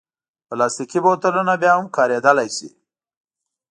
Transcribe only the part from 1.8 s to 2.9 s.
کارېدلی شي.